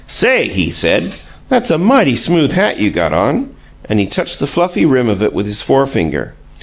[0.07, 1.11] "Say," he said,
[1.47, 3.49] "that's a mighty smooth hat you got on."
[3.87, 6.33] And he touched the fluffy rim of it with his forefinger.